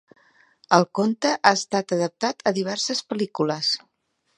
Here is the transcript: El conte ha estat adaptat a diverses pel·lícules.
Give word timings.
El 0.77 0.85
conte 1.01 1.35
ha 1.35 1.53
estat 1.59 1.95
adaptat 1.99 2.43
a 2.53 2.57
diverses 2.59 3.07
pel·lícules. 3.13 3.75